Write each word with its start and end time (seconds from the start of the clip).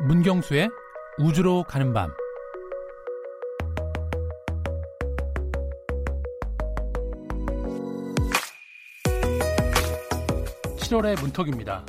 문경수의 0.00 0.70
우주로 1.18 1.64
가는 1.64 1.92
밤 1.92 2.12
7월의 10.76 11.20
문턱입니다. 11.20 11.84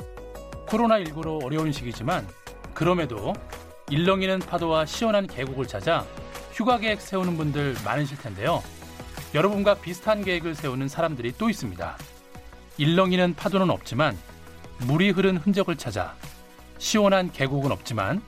코로나19로 0.66 1.44
어려운 1.44 1.70
시기지만 1.70 2.26
그럼에도 2.74 3.32
일렁이는 3.90 4.40
파도와 4.40 4.86
시원한 4.86 5.28
계곡을 5.28 5.68
찾아 5.68 6.04
휴가 6.52 6.78
계획 6.78 7.00
세우는 7.00 7.36
분들 7.36 7.76
많으실 7.84 8.18
텐데요. 8.18 8.60
여러분과 9.34 9.74
비슷한 9.74 10.24
계획을 10.24 10.56
세우는 10.56 10.88
사람들이 10.88 11.34
또 11.38 11.48
있습니다. 11.48 11.96
일렁이는 12.76 13.34
파도는 13.36 13.70
없지만 13.70 14.18
물이 14.80 15.10
흐른 15.10 15.36
흔적을 15.36 15.76
찾아 15.76 16.16
시원한 16.80 17.30
계곡은 17.30 17.70
없지만 17.70 18.22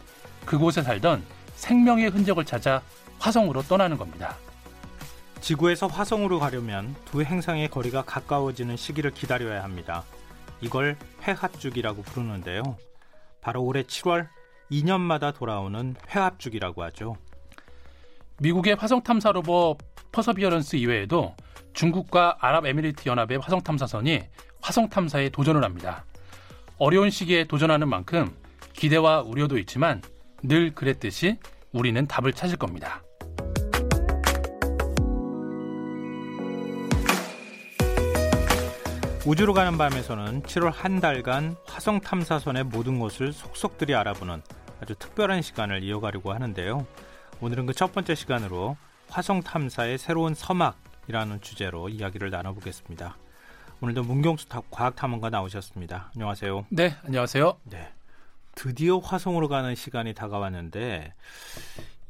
그곳에 0.44 0.82
살던 0.82 1.24
생명의 1.54 2.10
흔적을 2.10 2.44
찾아 2.44 2.82
화성으로 3.18 3.62
떠나는 3.62 3.96
겁니다. 3.96 4.36
지구에서 5.40 5.86
화성으로 5.88 6.38
가려면 6.38 6.94
두 7.06 7.22
행성의 7.22 7.68
거리가 7.68 8.02
가까워지는 8.02 8.76
시기를 8.76 9.10
기다려야 9.12 9.64
합니다. 9.64 10.04
이걸 10.60 10.96
회합주기라고 11.22 12.02
부르는데요. 12.02 12.62
바로 13.40 13.62
올해 13.62 13.82
7월 13.82 14.28
2년마다 14.70 15.34
돌아오는 15.34 15.96
회합주기라고 16.10 16.84
하죠. 16.84 17.16
미국의 18.38 18.74
화성 18.74 19.02
탐사 19.02 19.32
로버 19.32 19.78
퍼서비어런스 20.12 20.76
이외에도 20.76 21.34
중국과 21.72 22.36
아랍에미리트 22.40 23.08
연합의 23.08 23.38
화성 23.38 23.62
탐사선이 23.62 24.20
화성 24.60 24.90
탐사에 24.90 25.30
도전을 25.30 25.64
합니다. 25.64 26.04
어려운 26.78 27.10
시기에 27.10 27.44
도전하는 27.44 27.88
만큼 27.88 28.41
기대와 28.82 29.22
우려도 29.22 29.58
있지만 29.58 30.02
늘 30.42 30.74
그랬듯이 30.74 31.38
우리는 31.70 32.04
답을 32.04 32.32
찾을 32.32 32.56
겁니다. 32.56 33.00
우주로 39.24 39.54
가는 39.54 39.78
밤에서는 39.78 40.42
7월 40.42 40.72
한 40.74 40.98
달간 40.98 41.54
화성 41.64 42.00
탐사선의 42.00 42.64
모든 42.64 42.98
것을 42.98 43.32
속속들이 43.32 43.94
알아보는 43.94 44.42
아주 44.80 44.96
특별한 44.96 45.42
시간을 45.42 45.84
이어가려고 45.84 46.32
하는데요. 46.32 46.84
오늘은 47.40 47.66
그 47.66 47.74
첫 47.74 47.92
번째 47.92 48.16
시간으로 48.16 48.76
화성 49.08 49.44
탐사의 49.44 49.96
새로운 49.96 50.34
서막이라는 50.34 51.40
주제로 51.40 51.88
이야기를 51.88 52.30
나눠보겠습니다. 52.30 53.16
오늘도 53.80 54.02
문경수 54.02 54.48
과학탐험가 54.72 55.30
나오셨습니다. 55.30 56.10
안녕하세요. 56.16 56.66
네, 56.70 56.96
안녕하세요. 57.04 57.58
네. 57.70 57.92
드디어 58.54 58.98
화성으로 58.98 59.48
가는 59.48 59.74
시간이 59.74 60.14
다가왔는데 60.14 61.14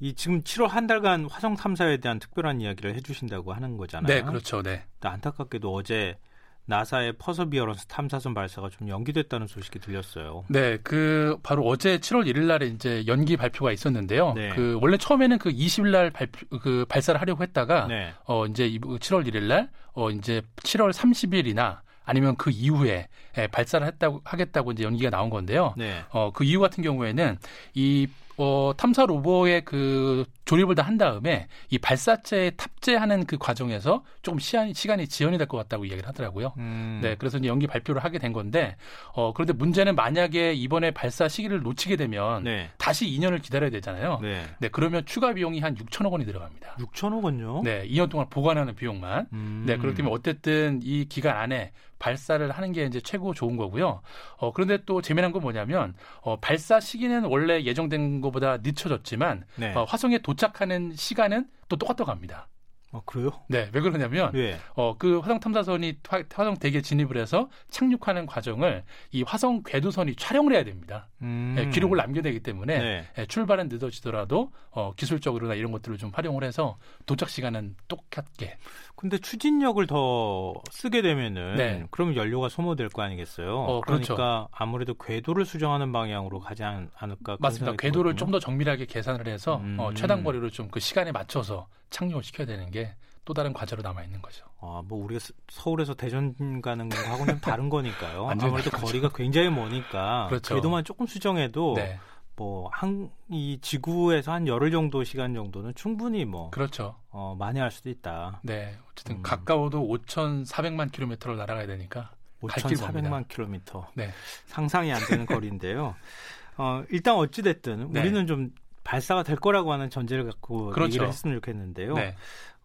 이 0.00 0.14
지금 0.14 0.42
7월 0.42 0.68
한 0.68 0.86
달간 0.86 1.26
화성 1.30 1.54
탐사에 1.54 1.98
대한 1.98 2.18
특별한 2.18 2.60
이야기를 2.60 2.94
해주신다고 2.96 3.52
하는 3.52 3.76
거잖아요. 3.76 4.06
네, 4.06 4.22
그렇죠. 4.22 4.62
네. 4.62 4.84
안타깝게도 5.00 5.72
어제 5.72 6.16
나사의 6.64 7.14
퍼서비어런스 7.18 7.86
탐사선 7.86 8.34
발사가 8.34 8.68
좀 8.68 8.88
연기됐다는 8.88 9.46
소식이 9.46 9.78
들렸어요. 9.80 10.44
네, 10.48 10.78
그 10.82 11.38
바로 11.42 11.64
어제 11.66 11.98
7월 11.98 12.26
1일 12.26 12.46
날에 12.46 12.66
이제 12.66 13.04
연기 13.06 13.36
발표가 13.36 13.72
있었는데요. 13.72 14.32
네. 14.34 14.50
그 14.50 14.78
원래 14.80 14.96
처음에는 14.96 15.38
그 15.38 15.50
20일 15.50 15.90
날 15.90 16.10
발표 16.10 16.46
그 16.58 16.84
발사를 16.88 17.20
하려고 17.20 17.42
했다가 17.42 17.86
네. 17.88 18.12
어 18.24 18.46
이제 18.46 18.68
7월 18.68 19.26
1일 19.26 19.42
날어 19.44 20.10
이제 20.10 20.42
7월 20.56 20.92
30일이나 20.92 21.80
아니면 22.04 22.36
그 22.36 22.50
이후에 22.50 23.08
예, 23.38 23.46
발사를 23.46 23.86
했다고 23.86 24.20
하겠다고 24.24 24.72
이제 24.72 24.84
연기가 24.84 25.10
나온 25.10 25.30
건데요. 25.30 25.74
네. 25.76 26.02
어 26.10 26.30
그 26.32 26.44
이후 26.44 26.60
같은 26.60 26.82
경우에는 26.82 27.38
이 27.74 28.06
어, 28.38 28.72
탐사 28.76 29.04
로버의 29.06 29.64
그 29.64 30.24
조립을 30.44 30.74
다 30.74 30.82
한 30.82 30.98
다음에 30.98 31.46
이 31.70 31.78
발사체에 31.78 32.50
탑재하는 32.50 33.24
그 33.26 33.38
과정에서 33.38 34.02
조금 34.22 34.38
시간이, 34.40 34.74
시간이 34.74 35.06
지연이 35.06 35.38
될 35.38 35.46
것 35.46 35.56
같다고 35.58 35.84
이야기를 35.84 36.08
하더라고요. 36.08 36.52
음. 36.58 36.98
네, 37.02 37.14
그래서 37.16 37.38
이제 37.38 37.46
연기 37.48 37.66
발표를 37.66 38.02
하게 38.02 38.18
된 38.18 38.32
건데, 38.32 38.76
어, 39.14 39.32
그런데 39.32 39.52
문제는 39.52 39.94
만약에 39.94 40.54
이번에 40.54 40.90
발사 40.90 41.28
시기를 41.28 41.62
놓치게 41.62 41.96
되면 41.96 42.42
네. 42.44 42.70
다시 42.78 43.06
2년을 43.06 43.40
기다려야 43.42 43.70
되잖아요. 43.70 44.18
네. 44.22 44.42
네, 44.58 44.68
그러면 44.72 45.04
추가 45.06 45.32
비용이 45.32 45.60
한 45.60 45.74
6천억 45.76 46.10
원이 46.12 46.24
들어갑니다. 46.26 46.76
6천억 46.80 47.22
원요? 47.22 47.60
네, 47.62 47.86
2년 47.88 48.08
동안 48.10 48.28
보관하는 48.28 48.74
비용만. 48.74 49.26
음. 49.32 49.64
네, 49.66 49.76
그렇기 49.76 49.96
때문에 49.98 50.12
어쨌든 50.14 50.80
이 50.82 51.04
기간 51.04 51.36
안에 51.36 51.72
발사를 51.98 52.50
하는 52.50 52.72
게 52.72 52.84
이제 52.84 53.00
최고 53.00 53.32
좋은 53.32 53.56
거고요. 53.56 54.00
어, 54.38 54.52
그런데 54.52 54.78
또 54.86 55.00
재미난 55.02 55.30
건 55.30 55.40
뭐냐면, 55.42 55.94
어, 56.22 56.36
발사 56.40 56.80
시기는 56.80 57.22
원래 57.26 57.62
예정된 57.62 58.20
것보다 58.22 58.58
늦춰졌지만, 58.58 59.44
네. 59.56 59.74
어, 59.74 59.84
화성에 59.84 60.18
도착하는 60.18 60.94
시간은 60.94 61.48
또 61.68 61.76
똑같다고 61.76 62.10
합니다. 62.10 62.48
아, 62.94 63.00
그래요? 63.06 63.30
네, 63.48 63.70
왜 63.72 63.80
그러냐면, 63.80 64.30
예. 64.34 64.58
어, 64.74 64.94
그 64.98 65.18
화성 65.20 65.40
탐사선이 65.40 65.98
화성 66.32 66.58
대기에 66.58 66.82
진입을 66.82 67.16
해서 67.16 67.48
착륙하는 67.70 68.26
과정을 68.26 68.84
이 69.12 69.22
화성 69.22 69.62
궤도선이 69.64 70.14
촬영을 70.16 70.52
해야 70.52 70.62
됩니다. 70.62 71.08
음. 71.22 71.54
네, 71.56 71.68
기록을 71.70 71.96
남겨야 71.96 72.30
기 72.32 72.40
때문에 72.40 72.78
네. 72.78 73.04
네, 73.16 73.26
출발은 73.26 73.68
늦어지더라도 73.68 74.52
어, 74.70 74.92
기술적으로나 74.94 75.54
이런 75.54 75.72
것들을 75.72 75.96
좀 75.96 76.10
활용을 76.12 76.44
해서 76.44 76.76
도착 77.06 77.30
시간은 77.30 77.76
똑같게. 77.88 78.58
근데 78.94 79.16
추진력을 79.18 79.84
더 79.86 80.52
쓰게 80.70 81.00
되면은 81.02 81.56
네. 81.56 81.84
그러면 81.90 82.14
연료가 82.14 82.48
소모될 82.50 82.88
거 82.90 83.02
아니겠어요? 83.02 83.56
어, 83.58 83.80
그렇죠. 83.80 84.14
그러니까 84.14 84.48
아무래도 84.52 84.94
궤도를 84.94 85.44
수정하는 85.46 85.92
방향으로 85.92 86.40
가지 86.40 86.62
않, 86.62 86.90
을까 87.02 87.36
맞습니다. 87.40 87.74
궤도를 87.76 88.16
좀 88.16 88.30
더 88.32 88.38
정밀하게 88.38 88.86
계산을 88.86 89.26
해서 89.28 89.54
어, 89.54 89.58
음. 89.60 89.76
어, 89.78 89.92
최단 89.94 90.22
거리로 90.24 90.50
좀 90.50 90.68
그 90.70 90.78
시간에 90.80 91.10
맞춰서 91.12 91.66
착륙을 91.92 92.22
시켜야 92.24 92.46
되는 92.46 92.70
게 92.70 92.96
또 93.24 93.34
다른 93.34 93.52
과제로 93.52 93.82
남아 93.82 94.02
있는 94.02 94.20
거죠. 94.20 94.44
아, 94.60 94.82
뭐 94.84 95.04
우리가 95.04 95.24
서울에서 95.48 95.94
대전 95.94 96.60
가는 96.60 96.88
거하고는 96.88 97.40
다른 97.40 97.68
거니까요. 97.68 98.28
아무래도 98.28 98.70
거리가 98.70 99.10
굉장히 99.14 99.48
머니까 99.50 100.26
그렇죠. 100.28 100.54
궤도만 100.56 100.84
조금 100.84 101.06
수정해도 101.06 101.74
네. 101.76 102.00
뭐한 102.34 103.10
이 103.30 103.58
지구에서 103.60 104.32
한 104.32 104.48
열흘 104.48 104.70
정도 104.72 105.04
시간 105.04 105.34
정도는 105.34 105.74
충분히 105.74 106.24
뭐 106.24 106.50
그렇죠. 106.50 106.96
어, 107.10 107.36
많이 107.38 107.60
할 107.60 107.70
수도 107.70 107.90
있다. 107.90 108.40
네, 108.42 108.76
어쨌든 108.90 109.16
음. 109.16 109.22
가까워도 109.22 109.86
5,400만 109.86 110.90
킬로미터를 110.90 111.36
날아가야 111.36 111.66
되니까 111.66 112.10
5,400만 112.40 113.28
킬로미터. 113.28 113.86
네, 113.94 114.10
상상이 114.46 114.92
안 114.92 115.00
되는 115.06 115.26
거리인데요. 115.26 115.94
어, 116.56 116.82
일단 116.90 117.14
어찌 117.14 117.42
됐든 117.42 117.92
네. 117.92 118.00
우리는 118.00 118.26
좀 118.26 118.50
발사가 118.92 119.22
될 119.22 119.36
거라고 119.36 119.72
하는 119.72 119.88
전제를 119.88 120.24
갖고 120.26 120.66
그렇죠. 120.70 120.88
얘기를 120.88 121.08
했으면 121.08 121.36
좋겠는데요. 121.36 121.94
네. 121.94 122.14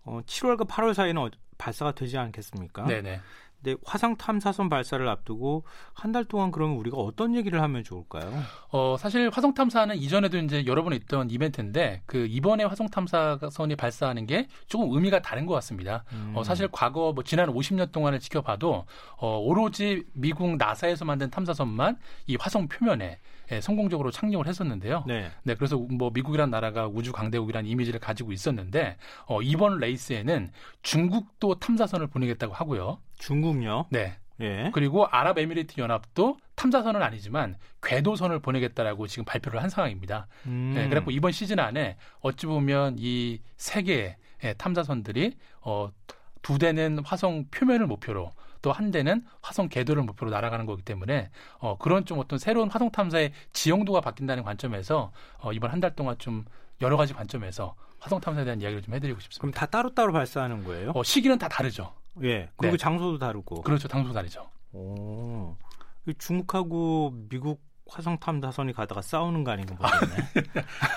어, 0.03 0.19
7월과 0.25 0.67
8월 0.67 0.93
사이는 0.93 1.21
어, 1.21 1.29
발사가 1.57 1.93
되지 1.93 2.17
않겠습니까? 2.17 2.85
네네. 2.85 3.21
근데 3.63 3.75
화상 3.85 4.15
탐사선 4.17 4.67
발사를 4.69 5.07
앞두고 5.07 5.63
한 5.93 6.11
달 6.11 6.25
동안 6.25 6.51
그러면 6.51 6.75
우리가 6.77 6.97
어떤 6.97 7.33
얘기를 7.33 7.61
하면 7.61 7.83
좋을까요? 7.83 8.29
어, 8.69 8.97
사실 8.99 9.29
화성 9.33 9.53
탐사는 9.53 9.95
이전에도 9.95 10.37
이제 10.37 10.65
여러 10.67 10.83
번 10.83 10.91
있던 10.93 11.31
이벤트인데 11.31 12.03
그 12.05 12.27
이번에 12.27 12.65
화성 12.65 12.89
탐사선이 12.89 13.75
발사하는 13.77 14.25
게 14.27 14.47
조금 14.67 14.93
의미가 14.93 15.21
다른 15.21 15.45
것 15.45 15.53
같습니다. 15.55 16.03
음. 16.11 16.33
어, 16.35 16.43
사실 16.43 16.67
과거 16.71 17.13
뭐 17.13 17.23
지난 17.23 17.49
50년 17.49 17.91
동안을 17.93 18.19
지켜봐도 18.19 18.85
어, 19.15 19.37
오로지 19.39 20.03
미국 20.13 20.57
나사에서 20.57 21.05
만든 21.05 21.29
탐사선만 21.31 21.97
이 22.27 22.35
화성 22.39 22.67
표면에 22.67 23.17
예, 23.51 23.61
성공적으로 23.61 24.11
착륙을 24.11 24.47
했었는데요. 24.47 25.03
네. 25.07 25.31
네. 25.43 25.55
그래서 25.55 25.77
뭐 25.77 26.11
미국이란 26.13 26.49
나라가 26.49 26.87
우주 26.87 27.11
강대국이라는 27.11 27.69
이미지를 27.69 27.99
가지고 27.99 28.31
있었는데 28.31 28.97
어, 29.25 29.41
이번 29.41 29.79
레이스에는 29.79 30.49
중국도 30.81 31.55
탐사선을 31.59 32.07
보내겠다고 32.07 32.53
하고요. 32.53 32.99
중국요? 33.17 33.85
네. 33.89 34.17
예. 34.39 34.69
그리고 34.73 35.07
아랍에미리트 35.07 35.81
연합도 35.81 36.37
탐사선은 36.55 37.01
아니지만 37.01 37.55
궤도선을 37.81 38.39
보내겠다라고 38.39 39.07
지금 39.07 39.25
발표를 39.25 39.63
한 39.63 39.69
상황입니다. 39.69 40.27
음. 40.45 40.73
네, 40.75 40.87
그래서 40.89 41.09
이번 41.09 41.31
시즌 41.31 41.57
안에 41.59 41.97
어찌 42.21 42.45
보면 42.45 42.97
이 42.99 43.39
세 43.57 43.81
개의 43.81 44.15
탐사선들이 44.57 45.33
어, 45.61 45.89
두 46.43 46.59
대는 46.59 46.99
화성 47.03 47.45
표면을 47.49 47.87
목표로 47.87 48.31
또 48.61 48.71
한 48.71 48.91
대는 48.91 49.23
화성 49.41 49.69
궤도를 49.69 50.03
목표로 50.03 50.31
날아가는 50.31 50.65
거기 50.65 50.81
때문에 50.83 51.29
어, 51.59 51.77
그런 51.77 52.05
좀 52.05 52.19
어떤 52.19 52.39
새로운 52.39 52.69
화성 52.69 52.91
탐사의 52.91 53.31
지형도가 53.53 54.01
바뀐다는 54.01 54.43
관점에서 54.43 55.11
어, 55.39 55.51
이번 55.53 55.71
한 55.71 55.79
달 55.79 55.95
동안 55.95 56.17
좀 56.17 56.45
여러 56.81 56.97
가지 56.97 57.13
관점에서 57.13 57.75
화성 57.99 58.19
탐사에 58.21 58.43
대한 58.45 58.61
이야기를 58.61 58.81
좀 58.83 58.93
해드리고 58.93 59.19
싶습니다. 59.19 59.41
그럼 59.41 59.51
다 59.53 59.65
따로따로 59.65 60.11
발사하는 60.13 60.63
거예요? 60.63 60.91
어, 60.95 61.03
시기는 61.03 61.37
다 61.37 61.47
다르죠. 61.47 61.93
예. 62.23 62.49
그리고 62.57 62.77
네. 62.77 62.77
장소도 62.77 63.17
다르고. 63.19 63.61
그렇죠. 63.61 63.87
장소 63.87 64.11
다르죠. 64.13 64.47
오. 64.73 65.55
중국하고 66.17 67.13
미국 67.29 67.61
화성 67.89 68.17
탐사선이 68.19 68.73
가다가 68.73 69.01
싸우는 69.01 69.43
거 69.43 69.51
아닌가 69.51 69.75
모르겠네. 69.75 70.29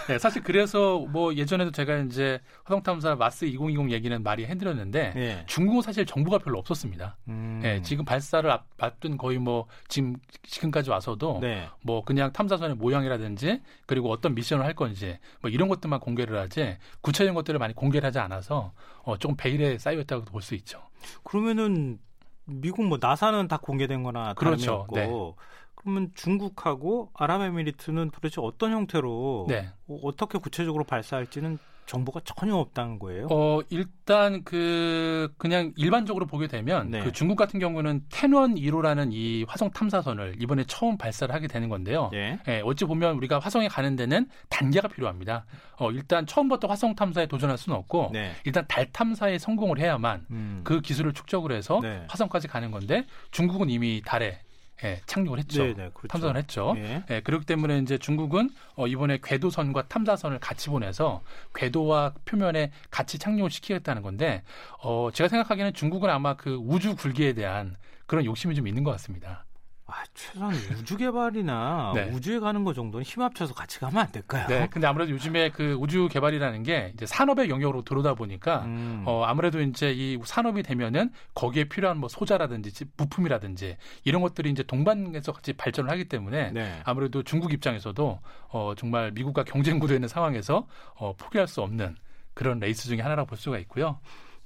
네, 0.08 0.18
사실 0.18 0.42
그래서 0.42 0.98
뭐 0.98 1.34
예전에도 1.34 1.70
제가 1.70 1.98
이제 1.98 2.40
화성 2.64 2.82
탐사 2.82 3.14
마스 3.14 3.44
2020 3.44 3.90
얘기는 3.92 4.22
많이 4.22 4.44
해드렸는데 4.44 5.12
네. 5.14 5.44
중국은 5.46 5.82
사실 5.82 6.04
정보가 6.04 6.38
별로 6.38 6.58
없었습니다. 6.58 7.16
음. 7.28 7.60
네, 7.62 7.80
지금 7.82 8.04
발사를 8.04 8.50
앞, 8.50 8.66
앞둔 8.78 9.16
거의 9.16 9.38
뭐 9.38 9.66
지금 9.88 10.16
지금까지 10.42 10.90
와서도 10.90 11.38
네. 11.40 11.68
뭐 11.82 12.02
그냥 12.04 12.32
탐사선의 12.32 12.76
모양이라든지 12.76 13.62
그리고 13.86 14.10
어떤 14.10 14.34
미션을 14.34 14.64
할 14.64 14.74
건지 14.74 15.18
뭐 15.40 15.50
이런 15.50 15.68
것들만 15.68 16.00
공개를 16.00 16.38
하지 16.38 16.76
구체적인 17.02 17.34
것들을 17.34 17.58
많이 17.58 17.74
공개를 17.74 18.06
하지 18.06 18.18
않아서 18.18 18.72
어, 19.02 19.16
조금 19.16 19.36
베일에 19.36 19.78
쌓여있다고 19.78 20.24
볼 20.24 20.40
수 20.42 20.54
있죠. 20.54 20.80
그러면은 21.22 21.98
미국 22.46 22.84
뭐 22.86 22.98
나사는 23.00 23.46
다 23.46 23.58
공개된 23.58 24.02
거나 24.02 24.34
그렇죠. 24.34 24.56
다름이 24.56 24.80
없고 24.80 24.96
네. 24.96 25.46
그러면 25.80 26.10
중국하고 26.14 27.10
아랍에미리트는 27.14 28.10
도대체 28.10 28.40
어떤 28.42 28.72
형태로 28.72 29.46
네. 29.48 29.70
어, 29.88 29.98
어떻게 30.02 30.38
구체적으로 30.38 30.84
발사할지는 30.84 31.58
정보가 31.86 32.20
전혀 32.24 32.54
없다는 32.54 33.00
거예요? 33.00 33.26
어, 33.30 33.60
일단 33.70 34.44
그 34.44 35.32
그냥 35.38 35.72
일반적으로 35.76 36.26
보게 36.26 36.46
되면 36.46 36.88
네. 36.90 37.00
그 37.00 37.10
중국 37.10 37.34
같은 37.34 37.58
경우는 37.58 38.04
텐원 38.10 38.54
1호라는 38.54 39.12
이 39.12 39.44
화성 39.48 39.70
탐사선을 39.70 40.36
이번에 40.38 40.62
처음 40.68 40.96
발사를 40.96 41.34
하게 41.34 41.48
되는 41.48 41.68
건데요. 41.68 42.10
네. 42.12 42.38
예, 42.46 42.60
어찌 42.64 42.84
보면 42.84 43.16
우리가 43.16 43.40
화성에 43.40 43.66
가는 43.66 43.96
데는 43.96 44.28
단계가 44.50 44.86
필요합니다. 44.86 45.46
어, 45.78 45.90
일단 45.90 46.26
처음부터 46.26 46.68
화성 46.68 46.94
탐사에 46.94 47.26
도전할 47.26 47.58
수는 47.58 47.76
없고 47.78 48.10
네. 48.12 48.32
일단 48.44 48.64
달 48.68 48.86
탐사에 48.92 49.38
성공을 49.38 49.80
해야만 49.80 50.26
음. 50.30 50.60
그 50.62 50.80
기술을 50.80 51.12
축적을 51.12 51.50
해서 51.50 51.80
네. 51.82 52.04
화성까지 52.08 52.46
가는 52.46 52.70
건데 52.70 53.06
중국은 53.32 53.68
이미 53.68 54.00
달에 54.04 54.38
예, 54.84 55.00
착륙을 55.06 55.38
했죠. 55.38 55.62
네네, 55.62 55.74
네, 55.74 55.90
그렇죠. 55.92 56.08
탐사를 56.08 56.36
했죠. 56.36 56.74
예. 56.76 57.04
예, 57.10 57.20
그렇기 57.20 57.46
때문에 57.46 57.78
이제 57.78 57.98
중국은 57.98 58.50
어, 58.76 58.86
이번에 58.86 59.18
궤도선과 59.22 59.88
탐사선을 59.88 60.38
같이 60.38 60.68
보내서 60.68 61.22
궤도와 61.54 62.14
표면에 62.24 62.72
같이 62.90 63.18
착륙을 63.18 63.50
시키겠다는 63.50 64.02
건데 64.02 64.42
어, 64.82 65.10
제가 65.12 65.28
생각하기에는 65.28 65.74
중국은 65.74 66.08
아마 66.10 66.34
그 66.34 66.54
우주 66.54 66.96
굴기에 66.96 67.34
대한 67.34 67.76
그런 68.06 68.24
욕심이 68.24 68.54
좀 68.54 68.66
있는 68.66 68.82
것 68.82 68.90
같습니다. 68.92 69.44
아, 69.90 70.04
최소한 70.14 70.54
우주 70.78 70.96
개발이나 70.96 71.92
네. 71.96 72.10
우주에 72.10 72.38
가는 72.38 72.64
거 72.64 72.72
정도는 72.72 73.04
힘 73.04 73.22
합쳐서 73.22 73.54
같이 73.54 73.80
가면 73.80 73.98
안 73.98 74.12
될까요? 74.12 74.46
네. 74.48 74.68
근데 74.70 74.86
아무래도 74.86 75.12
요즘에 75.12 75.50
그 75.50 75.76
우주 75.78 76.08
개발이라는 76.10 76.62
게 76.62 76.92
이제 76.94 77.06
산업의 77.06 77.50
영역으로 77.50 77.82
들어오다 77.82 78.14
보니까 78.14 78.64
음. 78.64 79.02
어, 79.06 79.24
아무래도 79.24 79.60
이제 79.60 79.92
이 79.92 80.18
산업이 80.24 80.62
되면은 80.62 81.10
거기에 81.34 81.64
필요한 81.64 81.98
뭐 81.98 82.08
소자라든지 82.08 82.84
부품이라든지 82.96 83.76
이런 84.04 84.22
것들이 84.22 84.50
이제 84.50 84.62
동반해서 84.62 85.32
같이 85.32 85.52
발전을 85.52 85.90
하기 85.90 86.04
때문에 86.06 86.52
네. 86.52 86.80
아무래도 86.84 87.22
중국 87.22 87.52
입장에서도 87.52 88.20
어, 88.48 88.74
정말 88.76 89.12
미국과 89.12 89.44
경쟁 89.44 89.78
구도에 89.78 89.96
있는 89.96 90.08
상황에서 90.08 90.66
어, 90.94 91.14
포기할 91.16 91.48
수 91.48 91.62
없는 91.62 91.96
그런 92.34 92.58
레이스 92.58 92.88
중에 92.88 93.00
하나라고 93.00 93.28
볼 93.28 93.38
수가 93.38 93.58
있고요. 93.58 93.98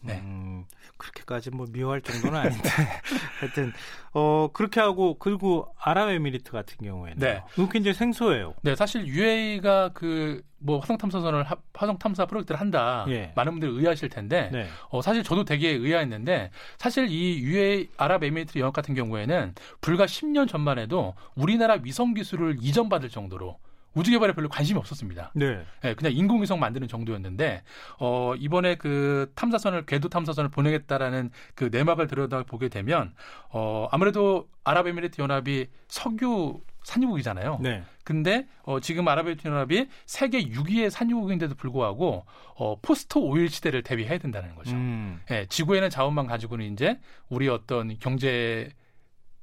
네. 0.05 0.21
음, 0.21 0.65
그렇게까지 0.97 1.51
뭐 1.51 1.67
미워할 1.71 2.01
정도는 2.01 2.39
아닌데 2.39 2.69
하여튼 3.41 3.73
어 4.12 4.49
그렇게 4.53 4.81
하고 4.81 5.19
그리고 5.19 5.75
아랍에미리트 5.79 6.53
같은 6.53 6.77
경우에는 6.85 7.19
네. 7.19 7.43
이거 7.56 7.69
굉장히 7.69 7.95
생소해요. 7.95 8.55
네, 8.62 8.77
사실 8.77 9.06
UAE가 9.06 9.91
그 9.91 10.43
뭐 10.65 10.79
화성 10.79 10.97
탐사선을 10.97 11.45
화성 11.75 11.99
탐사 11.99 12.25
프로젝트를 12.25 12.59
한다. 12.59 13.05
예. 13.09 13.33
많은 13.37 13.53
분들이 13.53 13.71
의아하실 13.71 14.09
텐데 14.09 14.49
네. 14.51 14.67
어 14.89 15.03
사실 15.03 15.23
저도 15.23 15.45
되게 15.45 15.69
의아했는데 15.69 16.51
사실 16.79 17.09
이 17.11 17.39
UAE 17.39 17.91
아랍에미리트 17.99 18.59
영역 18.59 18.73
같은 18.73 18.95
경우에는 18.95 19.55
불과 19.83 20.06
10년 20.06 20.49
전만 20.49 20.79
해도 20.79 21.15
우리나라 21.35 21.79
위성 21.83 22.15
기술을 22.15 22.56
이전받을 22.61 23.11
정도로 23.11 23.59
우주 23.94 24.11
개발에 24.11 24.32
별로 24.32 24.49
관심이 24.49 24.79
없었습니다. 24.79 25.32
네. 25.35 25.64
네. 25.82 25.94
그냥 25.94 26.12
인공위성 26.12 26.58
만드는 26.58 26.88
정도였는데 26.88 27.62
어 27.99 28.35
이번에 28.37 28.75
그 28.76 29.31
탐사선을 29.35 29.87
궤도 29.87 30.08
탐사선을 30.08 30.50
보내겠다라는 30.50 31.31
그 31.55 31.69
내막을 31.73 32.06
들여다 32.06 32.43
보게 32.44 32.69
되면 32.69 33.14
어 33.50 33.88
아무래도 33.91 34.49
아랍에미리트 34.64 35.20
연합이 35.20 35.69
석유 35.88 36.61
산유국이잖아요. 36.85 37.61
네. 37.62 37.82
근데 38.05 38.46
어, 38.62 38.79
지금 38.81 39.08
아랍에미리트 39.08 39.49
연합이 39.49 39.88
세계 40.06 40.44
6위의 40.44 40.91
산유국인데도 40.91 41.55
불구하고 41.55 42.26
어, 42.56 42.79
post 42.81 43.19
oil 43.19 43.49
시대를 43.49 43.82
대비해야 43.82 44.19
된다는 44.19 44.55
거죠. 44.55 44.76
음. 44.76 45.20
예, 45.31 45.46
지구에는 45.46 45.88
자원만 45.91 46.26
가지고는 46.26 46.73
이제 46.73 46.99
우리 47.29 47.49
어떤 47.49 47.99
경제 47.99 48.70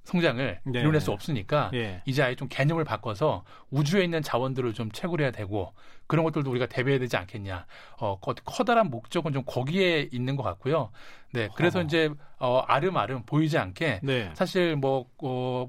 성장을 0.04 0.60
네. 0.64 0.80
이뤄낼 0.80 1.00
수 1.00 1.12
없으니까 1.12 1.70
네. 1.72 2.02
이제 2.06 2.24
아예 2.24 2.36
좀 2.36 2.48
개념을 2.50 2.84
바꿔서 2.84 3.44
우주에 3.70 4.04
있는 4.04 4.22
자원들을 4.22 4.74
좀 4.74 4.92
채굴해야 4.92 5.32
되고 5.32 5.74
그런 6.08 6.26
것들도 6.26 6.50
우리가 6.50 6.66
대비해야 6.66 7.00
되지 7.00 7.16
않겠냐. 7.18 7.66
어, 8.00 8.20
커다란 8.20 8.90
목적은 8.90 9.32
좀 9.32 9.44
거기에 9.46 10.10
있는 10.12 10.36
것 10.36 10.44
같고요. 10.44 10.92
네, 11.32 11.50
그래서 11.56 11.80
어. 11.80 11.82
이제 11.84 12.10
어, 12.40 12.60
알음알음 12.68 13.24
보이지 13.24 13.58
않게 13.58 14.02
네. 14.04 14.32
사실 14.34 14.76
뭐 14.76 15.06
어, 15.20 15.68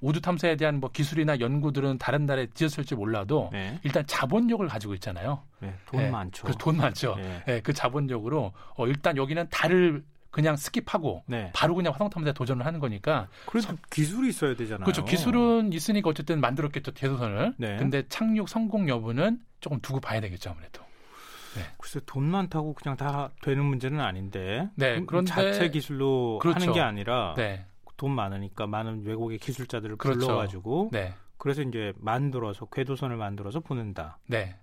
우주 0.00 0.20
탐사에 0.20 0.56
대한 0.56 0.80
뭐 0.80 0.90
기술이나 0.90 1.40
연구들은 1.40 1.98
다른 1.98 2.26
나라에 2.26 2.46
졌을지 2.54 2.94
몰라도 2.94 3.48
네. 3.52 3.78
일단 3.82 4.06
자본력을 4.06 4.66
가지고 4.68 4.94
있잖아요. 4.94 5.42
네, 5.60 5.74
돈 5.86 6.00
네, 6.00 6.10
많죠. 6.10 6.46
돈 6.58 6.76
많죠. 6.76 7.16
네. 7.16 7.42
네, 7.46 7.60
그 7.60 7.72
자본력으로 7.72 8.52
어, 8.76 8.86
일단 8.86 9.16
여기는 9.16 9.48
달을 9.50 10.04
그냥 10.34 10.56
skip하고 10.56 11.22
네. 11.26 11.52
바로 11.54 11.76
그냥 11.76 11.92
화성 11.92 12.10
탐사에 12.10 12.32
도전을 12.32 12.66
하는 12.66 12.80
거니까. 12.80 13.28
그래서 13.46 13.72
기술이 13.88 14.30
있어야 14.30 14.56
되잖아요. 14.56 14.82
그렇죠. 14.84 15.04
기술은 15.04 15.72
있으니까 15.72 16.10
어쨌든 16.10 16.40
만들었겠죠 16.40 16.90
궤도선을. 16.90 17.54
네. 17.56 17.76
근데 17.76 18.02
착륙 18.08 18.48
성공 18.48 18.88
여부는 18.88 19.38
조금 19.60 19.78
두고 19.80 20.00
봐야 20.00 20.20
되겠죠 20.20 20.50
아무래도. 20.50 20.82
네. 21.54 21.62
글쎄 21.78 22.00
돈 22.04 22.24
많다고 22.24 22.74
그냥 22.74 22.96
다 22.96 23.30
되는 23.42 23.64
문제는 23.64 24.00
아닌데. 24.00 24.68
네. 24.74 25.00
그런 25.04 25.24
자체 25.24 25.70
기술로 25.70 26.40
그렇죠. 26.40 26.62
하는 26.62 26.74
게 26.74 26.80
아니라 26.80 27.34
네. 27.36 27.66
돈 27.96 28.10
많으니까 28.10 28.66
많은 28.66 29.04
외국의 29.04 29.38
기술자들을 29.38 29.98
그렇죠. 29.98 30.26
불러가지고. 30.26 30.88
네. 30.90 31.14
그래서 31.38 31.62
이제 31.62 31.92
만들어서 31.98 32.66
궤도선을 32.66 33.16
만들어서 33.16 33.60
보낸다. 33.60 34.18
네. 34.26 34.56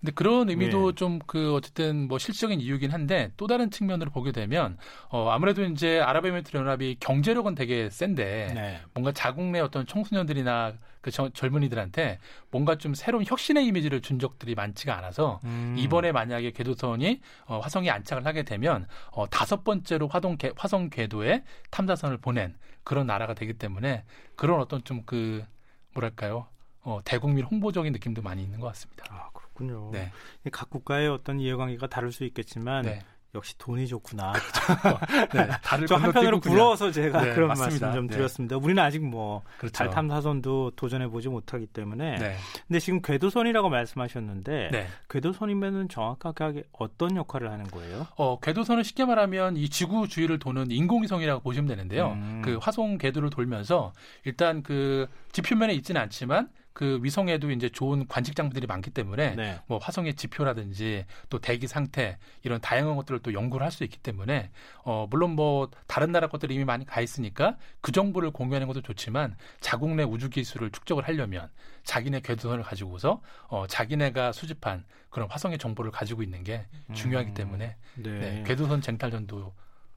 근데 0.00 0.12
그런 0.12 0.48
의미도 0.48 0.92
네. 0.92 0.94
좀그 0.94 1.54
어쨌든 1.54 2.08
뭐 2.08 2.18
실질적인 2.18 2.60
이유긴 2.60 2.90
한데 2.90 3.32
또 3.36 3.46
다른 3.46 3.70
측면으로 3.70 4.10
보게 4.10 4.32
되면 4.32 4.78
어 5.08 5.28
아무래도 5.30 5.62
이제 5.64 6.00
아랍에미리트 6.00 6.56
연합이 6.56 6.96
경제력은 7.00 7.54
되게 7.54 7.90
센데 7.90 8.52
네. 8.54 8.80
뭔가 8.94 9.12
자국 9.12 9.44
내 9.44 9.60
어떤 9.60 9.86
청소년들이나 9.86 10.72
그 11.02 11.10
저, 11.10 11.28
젊은이들한테 11.30 12.18
뭔가 12.50 12.76
좀 12.76 12.94
새로운 12.94 13.24
혁신의 13.26 13.66
이미지를 13.66 14.00
준 14.00 14.18
적들이 14.18 14.54
많지가 14.54 14.96
않아서 14.96 15.40
음. 15.44 15.76
이번에 15.78 16.12
만약에 16.12 16.52
궤도선이 16.52 17.20
어, 17.46 17.58
화성에 17.60 17.90
안착을 17.90 18.24
하게 18.24 18.42
되면 18.42 18.86
어, 19.10 19.28
다섯 19.28 19.64
번째로 19.64 20.08
화동 20.08 20.36
개, 20.36 20.52
화성 20.56 20.90
궤도에 20.90 21.42
탐사선을 21.70 22.18
보낸 22.18 22.54
그런 22.84 23.06
나라가 23.06 23.34
되기 23.34 23.54
때문에 23.54 24.04
그런 24.36 24.60
어떤 24.60 24.82
좀 24.84 25.00
그 25.10 25.44
뭐랄까요 25.92 26.46
어, 26.82 27.00
대국민 27.04 27.44
홍보적인 27.44 27.92
느낌도 27.92 28.22
많이 28.22 28.42
있는 28.42 28.60
것 28.60 28.68
같습니다. 28.68 29.04
아, 29.10 29.28
그렇군요. 29.60 29.90
네. 29.92 30.10
각 30.50 30.70
국가의 30.70 31.08
어떤 31.08 31.40
이해관계가 31.40 31.86
다를 31.86 32.12
수 32.12 32.24
있겠지만 32.24 32.82
네. 32.82 33.00
역시 33.32 33.56
돈이 33.58 33.86
좋구나. 33.86 34.32
네, 35.32 35.48
다를 35.62 35.86
저 35.86 35.94
한편으로 35.94 36.40
부러워서 36.40 36.90
제가 36.90 37.22
네, 37.22 37.34
그런 37.34 37.48
맞습니다. 37.48 37.86
말씀 37.86 38.00
좀 38.00 38.08
네. 38.08 38.16
드렸습니다. 38.16 38.56
우리는 38.56 38.82
아직 38.82 39.04
뭐달 39.04 39.44
그렇죠. 39.58 39.90
탐사선도 39.90 40.72
도전해 40.74 41.06
보지 41.06 41.28
못하기 41.28 41.66
때문에. 41.66 42.16
네. 42.16 42.36
근데 42.66 42.80
지금 42.80 43.00
궤도선이라고 43.00 43.68
말씀하셨는데 43.68 44.70
네. 44.72 44.86
궤도선이면은 45.08 45.88
정확하게 45.88 46.64
어떤 46.72 47.16
역할을 47.16 47.52
하는 47.52 47.66
거예요? 47.66 48.08
어, 48.16 48.40
궤도선은 48.40 48.82
쉽게 48.82 49.04
말하면 49.04 49.56
이 49.56 49.68
지구 49.68 50.08
주위를 50.08 50.40
도는 50.40 50.72
인공위성이라고 50.72 51.40
보시면 51.42 51.68
되는데요. 51.68 52.08
음. 52.12 52.42
그 52.44 52.56
화성 52.60 52.98
궤도를 52.98 53.30
돌면서 53.30 53.92
일단 54.24 54.64
그 54.64 55.06
지표면에 55.30 55.72
있지는 55.74 56.00
않지만 56.00 56.48
그 56.80 56.98
위성에도 57.02 57.50
이제 57.50 57.68
좋은 57.68 58.08
관측 58.08 58.34
장비들이 58.34 58.66
많기 58.66 58.88
때문에 58.88 59.34
네. 59.36 59.60
뭐 59.66 59.76
화성의 59.76 60.14
지표라든지 60.14 61.04
또 61.28 61.38
대기 61.38 61.66
상태 61.66 62.16
이런 62.42 62.58
다양한 62.58 62.96
것들을 62.96 63.20
또 63.20 63.34
연구를 63.34 63.66
할 63.66 63.70
수 63.70 63.84
있기 63.84 63.98
때문에 63.98 64.50
어 64.82 65.06
물론 65.10 65.36
뭐 65.36 65.70
다른 65.86 66.10
나라 66.10 66.26
것들이 66.26 66.54
이미 66.54 66.64
많이 66.64 66.84
가 66.84 67.00
있으니까 67.02 67.56
그 67.82 67.92
정보를 67.92 68.30
공유하는 68.32 68.66
것도 68.66 68.80
좋지만 68.80 69.36
자국 69.60 69.94
내 69.94 70.02
우주 70.02 70.28
기술을 70.30 70.70
축적을 70.70 71.06
하려면 71.06 71.50
자기네 71.84 72.20
궤도선을 72.20 72.64
가지고서 72.64 73.22
어 73.46 73.66
자기네가 73.68 74.32
수집한 74.32 74.84
그런 75.10 75.28
화성의 75.30 75.58
정보를 75.58 75.90
가지고 75.92 76.22
있는 76.22 76.42
게 76.42 76.66
중요하기 76.94 77.30
음. 77.30 77.34
때문에 77.34 77.76
네. 77.96 78.18
네, 78.18 78.44
궤도선 78.44 78.80
쟁탈전도 78.80 79.54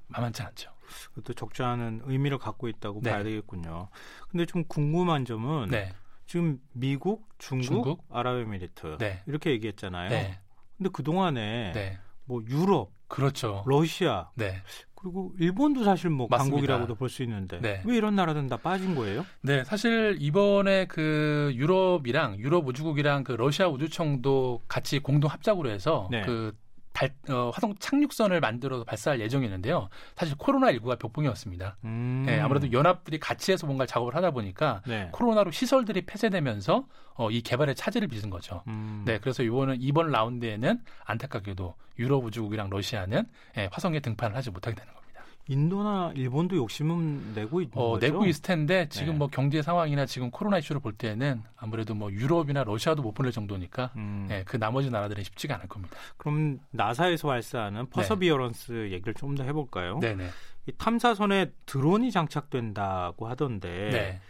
만만치 0.08 0.44
않죠. 0.44 0.70
그것도 1.16 1.34
적지 1.34 1.64
않은 1.64 2.02
의미를 2.04 2.38
갖고 2.38 2.68
있다고 2.68 3.00
네. 3.02 3.10
봐야 3.10 3.24
되겠군요. 3.24 3.88
근데 4.30 4.46
좀 4.46 4.66
궁금한 4.66 5.26
점은 5.26 5.70
네. 5.70 5.94
지금 6.34 6.60
미국, 6.72 7.30
중국, 7.38 7.64
중국? 7.68 8.06
아랍에미리트 8.10 8.98
네. 8.98 9.22
이렇게 9.28 9.52
얘기했잖아요. 9.52 10.10
네. 10.10 10.40
근데 10.76 10.90
그 10.92 11.04
동안에 11.04 11.74
네. 11.74 12.00
뭐 12.26 12.42
유럽, 12.50 12.90
그렇죠. 13.08 13.64
러시아, 13.68 14.32
네. 14.34 14.56
그리고 14.96 15.36
일본도 15.38 15.84
사실 15.84 16.10
뭐 16.10 16.26
맞습니다. 16.28 16.56
강국이라고도 16.56 16.96
볼 16.96 17.10
수 17.10 17.22
있는데 17.22 17.60
네. 17.62 17.84
왜 17.86 17.98
이런 17.98 18.16
나라들은 18.16 18.48
다 18.48 18.58
빠진 18.58 18.96
거예요? 18.96 19.28
네, 19.42 19.64
사실 19.64 20.18
이번에 20.20 20.88
그 20.88 21.52
유럽이랑 21.54 22.40
유럽 22.40 22.68
우주국이랑 22.68 23.24
그 23.26 23.34
러시아 23.34 23.68
우주청도 23.68 24.64
같이 24.68 24.98
공동 24.98 25.30
합작으로 25.30 25.70
해서 25.70 26.08
네. 26.10 26.24
그 26.24 26.58
발, 26.94 27.12
어, 27.30 27.52
화성 27.54 27.76
착륙선을 27.80 28.40
만들어서 28.40 28.84
발사할 28.84 29.20
예정이었는데요. 29.20 29.90
사실 30.16 30.36
코로나19가 30.38 31.00
벽봉이었습니다. 31.00 31.78
음. 31.84 32.24
네, 32.26 32.40
아무래도 32.40 32.72
연합들이 32.72 33.20
같이 33.20 33.52
해서 33.52 33.66
뭔가 33.66 33.86
작업을 33.86 34.16
하다 34.16 34.32
보니까 34.32 34.82
네. 34.88 35.10
코로나로 35.12 35.52
시설들이 35.52 36.06
폐쇄되면서 36.06 36.86
어, 37.16 37.30
이 37.32 37.42
개발에 37.42 37.74
차질을 37.74 38.08
빚은 38.08 38.30
거죠. 38.30 38.64
음. 38.68 39.04
네, 39.06 39.20
그래서 39.20 39.44
이번은 39.44 39.78
이번 39.80 40.12
라운드에는 40.12 40.82
안타깝게도 41.06 41.76
유럽 42.00 42.24
우주국이랑 42.26 42.70
러시아는 42.70 43.26
예, 43.58 43.70
화성에 43.72 44.00
등판을 44.00 44.36
하지 44.36 44.52
못하게 44.52 44.76
되는 44.76 44.92
겁니다. 44.94 45.03
인도나 45.48 46.14
일본도 46.16 46.56
욕심은 46.56 47.34
내고 47.36 47.60
있는 47.62 47.78
어, 47.78 47.92
거죠? 47.92 48.06
내고 48.06 48.26
있을 48.26 48.42
텐데 48.42 48.88
지금 48.90 49.14
네. 49.14 49.20
뭐 49.20 49.28
경제 49.28 49.62
상황이나 49.62 50.06
지금 50.06 50.32
코로나 50.32 50.58
이슈를 50.58 50.80
볼 50.80 50.94
때는 50.94 51.42
아무래도 51.58 51.94
뭐 51.94 52.12
유럽이나 52.12 52.64
러시아도 52.64 53.02
못 53.02 53.14
보낼 53.14 53.32
정도니까 53.34 53.92
음. 53.98 54.26
네, 54.30 54.44
그 54.46 54.58
나머지 54.58 54.90
나라들은 54.90 55.24
쉽지가 55.24 55.56
않을 55.56 55.68
겁니다. 55.68 55.98
그럼 56.18 56.60
나사에서 56.72 57.28
발사하는 57.28 57.90
퍼서비어런스 57.90 58.72
네. 58.72 58.92
얘기를 58.92 59.14
좀 59.14 59.36
더 59.36 59.44
해볼까요? 59.44 60.00
네네. 60.00 60.30
이 60.68 60.72
탐사선에 60.78 61.52
드론이 61.66 62.12
장착된다고 62.12 63.28
하던데 63.28 63.90
네. 63.92 64.22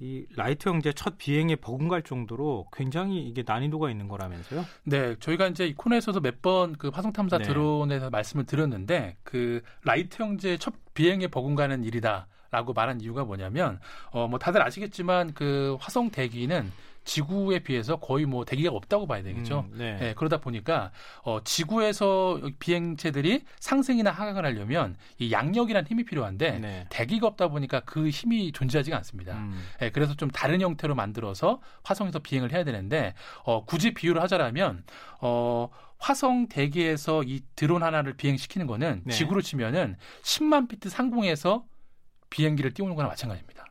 이 0.00 0.26
라이트 0.34 0.68
형제 0.68 0.92
첫 0.92 1.16
비행에 1.18 1.56
버금갈 1.56 2.02
정도로 2.02 2.66
굉장히 2.72 3.22
이게 3.26 3.44
난이도가 3.46 3.90
있는 3.90 4.08
거라면서요? 4.08 4.64
네, 4.84 5.14
저희가 5.18 5.46
이제 5.48 5.66
이 5.66 5.74
코너에서도 5.74 6.20
몇 6.20 6.42
번 6.42 6.74
그 6.76 6.88
화성 6.88 7.12
탐사 7.12 7.38
네. 7.38 7.44
드론에서 7.44 8.10
말씀을 8.10 8.44
드렸는데 8.44 9.16
그 9.22 9.62
라이트 9.84 10.22
형제 10.22 10.56
첫 10.58 10.74
비행에 10.94 11.28
버금가는 11.28 11.84
일이다. 11.84 12.26
라고 12.50 12.72
말한 12.72 13.00
이유가 13.00 13.24
뭐냐면 13.24 13.80
어 14.12 14.28
뭐 14.28 14.38
다들 14.38 14.62
아시겠지만 14.62 15.32
그 15.34 15.76
화성 15.80 16.10
대기는 16.10 16.70
지구에 17.04 17.60
비해서 17.60 17.96
거의 17.96 18.26
뭐 18.26 18.44
대기가 18.44 18.70
없다고 18.70 19.06
봐야 19.06 19.22
되겠죠. 19.22 19.66
음, 19.72 19.78
네. 19.78 19.96
네, 19.98 20.14
그러다 20.14 20.38
보니까 20.38 20.90
어, 21.22 21.38
지구에서 21.44 22.40
비행체들이 22.58 23.44
상승이나 23.60 24.10
하강을 24.10 24.44
하려면 24.44 24.96
이 25.18 25.30
양력이라는 25.30 25.86
힘이 25.86 26.04
필요한데 26.04 26.58
네. 26.58 26.86
대기가 26.88 27.26
없다 27.26 27.48
보니까 27.48 27.80
그 27.80 28.08
힘이 28.08 28.52
존재하지가 28.52 28.96
않습니다. 28.98 29.34
음. 29.34 29.62
네, 29.80 29.90
그래서 29.90 30.14
좀 30.14 30.30
다른 30.30 30.60
형태로 30.60 30.94
만들어서 30.94 31.60
화성에서 31.82 32.20
비행을 32.20 32.52
해야 32.52 32.64
되는데 32.64 33.14
어, 33.44 33.64
굳이 33.64 33.92
비유를 33.94 34.22
하자라면 34.22 34.84
어, 35.20 35.68
화성 35.98 36.48
대기에서 36.48 37.22
이 37.22 37.40
드론 37.54 37.82
하나를 37.82 38.14
비행시키는 38.14 38.66
거는 38.66 39.02
네. 39.04 39.14
지구로 39.14 39.40
치면은 39.40 39.96
10만 40.22 40.68
피트 40.68 40.88
상공에서 40.88 41.64
비행기를 42.30 42.72
띄우는 42.72 42.94
거나 42.94 43.08
마찬가지입니다. 43.08 43.63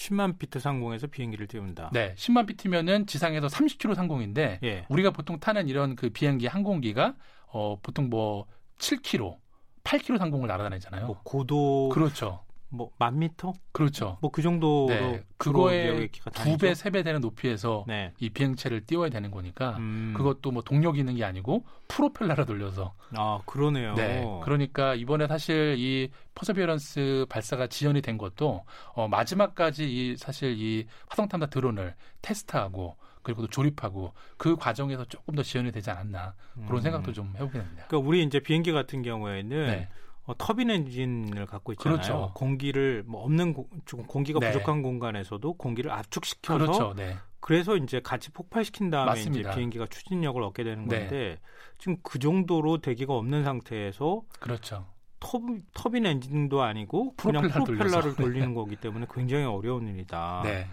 10만 0.00 0.38
피트 0.38 0.60
상공에서 0.60 1.06
비행기를 1.06 1.46
띄운다. 1.46 1.90
네, 1.92 2.14
10만 2.16 2.46
피트면은 2.46 3.06
지상에서 3.06 3.48
30km 3.48 3.94
상공인데 3.94 4.60
예. 4.62 4.86
우리가 4.88 5.10
보통 5.10 5.38
타는 5.38 5.68
이런 5.68 5.94
그 5.94 6.10
비행기 6.10 6.46
항공기가 6.46 7.14
어 7.48 7.78
보통 7.82 8.08
뭐 8.08 8.46
7km, 8.78 9.36
8km 9.84 10.18
상공을 10.18 10.48
날아다니잖아요. 10.48 11.06
뭐 11.06 11.20
고도 11.22 11.90
그렇죠. 11.90 12.44
뭐만 12.70 13.18
미터? 13.18 13.52
그렇죠. 13.72 14.16
뭐 14.20 14.30
그 14.30 14.42
정도로 14.42 14.86
네. 14.88 15.24
그거에 15.36 16.08
두 16.34 16.56
배, 16.56 16.74
세 16.74 16.90
배 16.90 17.02
되는 17.02 17.20
높이에서 17.20 17.84
네. 17.88 18.12
이 18.20 18.30
비행체를 18.30 18.86
띄워야 18.86 19.10
되는 19.10 19.30
거니까 19.30 19.76
음. 19.78 20.14
그것도 20.16 20.50
뭐 20.52 20.62
동력 20.62 20.98
있는 20.98 21.16
게 21.16 21.24
아니고 21.24 21.64
프로펠러를 21.88 22.46
돌려서 22.46 22.94
아 23.16 23.40
그러네요. 23.46 23.94
네. 23.94 24.24
그러니까 24.44 24.94
이번에 24.94 25.26
사실 25.26 25.76
이 25.78 26.10
퍼서비어런스 26.34 27.26
발사가 27.28 27.66
지연이 27.66 28.00
된 28.02 28.18
것도 28.18 28.64
어, 28.94 29.08
마지막까지 29.08 29.84
이 29.84 30.16
사실 30.16 30.56
이 30.58 30.86
화성 31.08 31.28
탐사 31.28 31.46
드론을 31.46 31.94
테스트하고 32.22 32.96
그리고 33.22 33.42
또 33.42 33.48
조립하고 33.48 34.14
그 34.36 34.56
과정에서 34.56 35.04
조금 35.04 35.34
더 35.34 35.42
지연이 35.42 35.70
되지 35.72 35.90
않았나 35.90 36.34
그런 36.66 36.76
음. 36.78 36.80
생각도 36.80 37.12
좀 37.12 37.32
해보게 37.34 37.58
됩니다. 37.58 37.84
그러니까 37.88 38.08
우리 38.08 38.22
이제 38.22 38.40
비행기 38.40 38.72
같은 38.72 39.02
경우에는 39.02 39.66
네. 39.66 39.88
어, 40.30 40.34
터빈 40.38 40.70
엔진을 40.70 41.46
갖고 41.46 41.72
있잖아요. 41.72 41.96
그렇죠. 41.96 42.30
공기를 42.34 43.02
뭐 43.04 43.24
없는 43.24 43.52
고, 43.52 43.68
공기가 44.06 44.38
네. 44.38 44.52
부족한 44.52 44.80
공간에서도 44.82 45.54
공기를 45.54 45.90
압축시켜서 45.90 46.58
그렇죠. 46.58 46.94
네. 46.94 47.16
그래서 47.40 47.76
이제 47.76 48.00
같이 48.00 48.30
폭발시킨 48.30 48.90
다음에 48.90 49.06
맞습니다. 49.06 49.50
이제 49.50 49.56
비행기가 49.56 49.86
추진력을 49.86 50.40
얻게 50.40 50.62
되는 50.62 50.86
네. 50.86 51.00
건데 51.00 51.16
네. 51.16 51.40
지금 51.78 51.96
그 52.04 52.20
정도로 52.20 52.78
대기가 52.78 53.14
없는 53.14 53.42
상태에서 53.42 54.22
그렇죠. 54.38 54.86
터, 55.18 55.40
터빈 55.74 56.06
엔진도 56.06 56.62
아니고 56.62 57.14
그냥 57.16 57.48
프로펠러를 57.48 58.14
돌리는 58.14 58.48
네. 58.48 58.54
거기 58.54 58.76
때문에 58.76 59.06
굉장히 59.12 59.44
어려운 59.44 59.88
일이다. 59.88 60.42
네. 60.44 60.68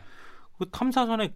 그 0.59 0.69
탐사선에 0.69 1.33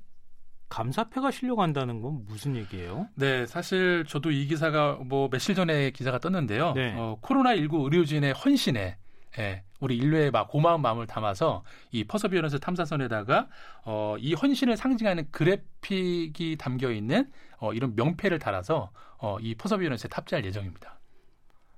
감사패가 0.71 1.31
실려간다는 1.31 2.01
건 2.01 2.23
무슨 2.25 2.55
얘기예요? 2.55 3.07
네, 3.15 3.45
사실 3.45 4.05
저도 4.07 4.31
이 4.31 4.47
기사가 4.47 4.99
뭐 5.03 5.29
며칠 5.29 5.53
전에 5.53 5.91
기사가 5.91 6.17
떴는데요. 6.17 6.71
네. 6.73 6.95
어, 6.97 7.19
코로나19 7.21 7.83
의료진의 7.83 8.31
헌신에 8.33 8.97
예, 9.39 9.63
우리 9.79 9.97
인류의 9.97 10.31
막 10.31 10.47
고마운 10.47 10.81
마음을 10.81 11.07
담아서 11.07 11.63
이 11.91 12.05
퍼서비어런스 12.05 12.59
탐사선에다가 12.59 13.49
어, 13.83 14.15
이 14.19 14.33
헌신을 14.33 14.77
상징하는 14.77 15.27
그래픽이 15.31 16.55
담겨 16.57 16.91
있는 16.91 17.29
어, 17.57 17.73
이런 17.73 17.93
명패를 17.95 18.39
달아서 18.39 18.91
어, 19.17 19.37
이 19.41 19.55
퍼서비어런스에 19.55 20.09
탑재할 20.09 20.45
예정입니다. 20.45 20.99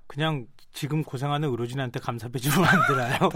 그냥 0.06 0.46
지금 0.74 1.04
고생하는 1.04 1.48
의료진한테 1.50 2.00
감사패 2.00 2.40
주면 2.40 2.68
안 2.68 2.86
되나요? 2.88 3.30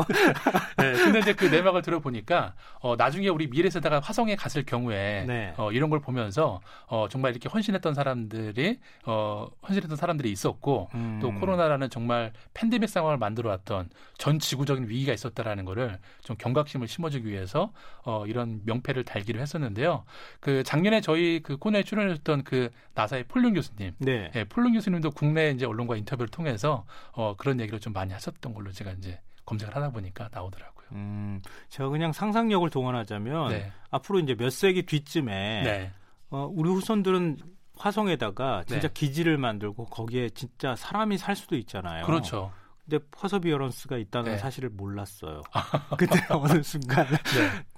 네, 0.76 0.92
근데 0.92 1.21
이제 1.21 1.33
그 1.33 1.45
내막을 1.45 1.83
들어보니까 1.83 2.54
어, 2.80 2.97
나중에 2.97 3.28
우리 3.28 3.47
미래세대가 3.47 4.00
화성에 4.00 4.35
갔을 4.35 4.66
경우에 4.66 5.25
네. 5.25 5.54
어, 5.57 5.71
이런 5.71 5.88
걸 5.88 6.00
보면서 6.00 6.61
어, 6.87 7.07
정말 7.09 7.30
이렇게 7.30 7.49
헌신했던 7.49 7.95
사람들이 7.95 8.80
어, 9.07 9.47
헌신했던 9.62 9.97
사람들이 9.97 10.33
있었고 10.33 10.90
음. 10.95 11.21
또 11.23 11.33
코로나라는 11.33 11.90
정말 11.90 12.33
팬데믹 12.54 12.88
상황을 12.88 13.18
만들어왔던 13.18 13.88
전 14.18 14.38
지구적인 14.40 14.88
위기가 14.88 15.12
있었다라는 15.12 15.64
거를 15.64 15.99
좀 16.25 16.37
경각심을 16.37 16.88
심어주기 16.88 17.28
위해서 17.28 17.73
어, 18.02 18.26
이런 18.26 18.62
명패를 18.64 19.04
달기로 19.04 19.40
했었는데요. 19.40 20.04
그 20.40 20.64
작년에 20.64 21.00
저희 21.00 21.40
그 21.45 21.57
코너에 21.57 21.85
출연했던 21.85 22.42
그 22.42 22.71
나사의 22.95 23.25
폴륜 23.28 23.54
교수님, 23.54 23.92
네. 23.99 24.33
네, 24.35 24.45
폴륜 24.45 24.73
교수님도 24.73 25.12
국내 25.12 25.50
이제 25.50 25.66
언론과 25.66 25.97
인터뷰를 25.97 26.28
통해서 26.28 26.85
어, 27.12 27.27
그런 27.37 27.61
얘기를 27.61 27.80
좀 27.80 27.92
많이 27.92 28.12
하셨던 28.12 28.54
걸로 28.54 28.73
제가 28.73 28.92
이제 28.92 29.20
검색을 29.47 29.75
하다 29.75 29.90
보니까 29.90 30.28
나오더라고요. 30.32 30.87
음, 30.92 31.40
제가 31.68 31.88
그냥 31.88 32.12
상상력을 32.12 32.68
동원하자면 32.70 33.50
네. 33.50 33.73
앞으로 33.90 34.20
이제 34.20 34.35
몇 34.35 34.50
세기 34.50 34.85
뒤쯤에 34.85 35.62
네. 35.62 35.92
어, 36.30 36.49
우리 36.50 36.70
후손들은 36.70 37.38
화성에다가 37.76 38.64
진짜 38.66 38.88
네. 38.88 38.94
기지를 38.94 39.38
만들고 39.38 39.87
거기에 39.87 40.30
진짜 40.30 40.75
사람이 40.76 41.16
살 41.16 41.37
수도 41.37 41.56
있잖아요. 41.56 42.04
그렇죠. 42.04 42.52
근데 42.88 43.04
퍼서비어런스가 43.11 43.99
있다는 43.99 44.32
네. 44.32 44.38
사실을 44.38 44.70
몰랐어요. 44.70 45.42
그때 45.99 46.20
어느 46.30 46.62
순간 46.62 47.06